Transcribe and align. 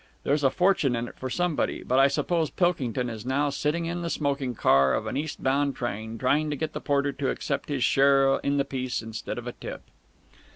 There's 0.23 0.43
a 0.43 0.49
fortune 0.49 0.95
in 0.95 1.07
it 1.07 1.19
for 1.19 1.29
somebody. 1.29 1.83
But 1.83 1.99
I 1.99 2.07
suppose 2.07 2.49
Pilkington 2.49 3.07
is 3.07 3.23
now 3.23 3.51
sitting 3.51 3.85
in 3.85 4.01
the 4.01 4.09
smoking 4.09 4.55
car 4.55 4.95
of 4.95 5.05
an 5.05 5.15
east 5.15 5.43
bound 5.43 5.75
train, 5.75 6.17
trying 6.17 6.49
to 6.49 6.55
get 6.55 6.73
the 6.73 6.81
porter 6.81 7.11
to 7.11 7.29
accept 7.29 7.69
his 7.69 7.83
share 7.83 8.37
in 8.39 8.57
the 8.57 8.65
piece 8.65 9.03
instead 9.03 9.37
of 9.37 9.45
a 9.45 9.51
tip!" 9.51 9.83